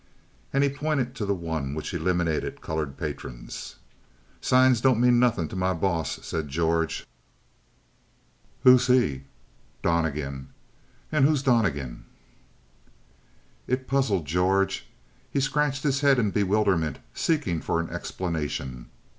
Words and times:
And 0.51 0.63
he 0.63 0.69
pointed 0.71 1.13
to 1.13 1.27
the 1.27 1.35
one 1.35 1.75
which 1.75 1.93
eliminated 1.93 2.59
colored 2.59 2.97
patrons. 2.97 3.75
"Signs 4.41 4.81
don't 4.81 4.99
mean 4.99 5.19
nothin' 5.19 5.47
to 5.49 5.55
my 5.55 5.73
boss," 5.75 6.17
said 6.25 6.47
George. 6.49 7.05
"Who's 8.63 8.87
he?" 8.87 9.25
"Donnegan." 9.83 10.47
"And 11.11 11.23
who's 11.23 11.43
Donnegan?" 11.43 12.05
It 13.67 13.87
puzzled 13.87 14.25
George. 14.25 14.87
He 15.29 15.39
scratched 15.39 15.83
his 15.83 15.99
head 16.01 16.17
in 16.17 16.31
bewilderment 16.31 16.97
seeking 17.13 17.61
for 17.61 17.79
an 17.79 17.91
explanation. 17.91 18.89